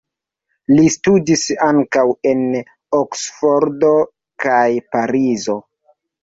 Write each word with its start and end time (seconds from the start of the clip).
Li 0.77 0.85
studis 0.93 1.43
ankaŭ 1.65 2.05
en 2.29 2.41
Oksfordo 3.01 3.93
kaj 4.47 4.65
Parizo. 4.97 5.59